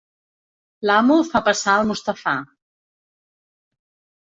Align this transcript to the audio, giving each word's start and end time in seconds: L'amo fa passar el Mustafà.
L'amo 0.91 1.19
fa 1.29 1.43
passar 1.49 1.77
el 1.83 1.87
Mustafà. 1.93 2.37